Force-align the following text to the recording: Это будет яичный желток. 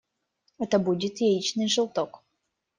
Это 0.57 0.79
будет 0.79 1.21
яичный 1.21 1.67
желток. 1.67 2.23